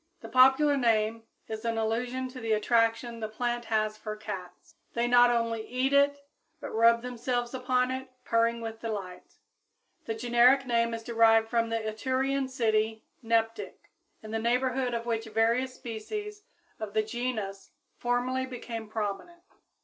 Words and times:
The 0.21 0.29
popular 0.29 0.77
name 0.77 1.25
is 1.47 1.63
in 1.63 1.77
allusion 1.77 2.27
to 2.29 2.39
the 2.39 2.53
attraction 2.53 3.19
the 3.19 3.27
plant 3.29 3.65
has 3.65 3.97
for 3.99 4.15
cats. 4.15 4.73
They 4.95 5.05
not 5.07 5.29
only 5.29 5.63
eat 5.67 5.93
it, 5.93 6.17
but 6.59 6.71
rub 6.73 7.03
themselves 7.03 7.53
upon 7.53 7.91
it 7.91 8.09
purring 8.25 8.61
with 8.61 8.79
delight. 8.81 9.35
The 10.07 10.15
generic 10.15 10.65
name 10.65 10.95
is 10.95 11.03
derived 11.03 11.49
from 11.49 11.69
the 11.69 11.77
Etrurian 11.79 12.49
city 12.49 13.03
Neptic, 13.21 13.91
in 14.23 14.31
the 14.31 14.39
neighborhood 14.39 14.95
of 14.95 15.05
which 15.05 15.25
various 15.25 15.75
species 15.75 16.41
of 16.79 16.95
the 16.95 17.03
genus 17.03 17.69
formerly 17.99 18.47
became 18.47 18.89
prominent. 18.89 19.43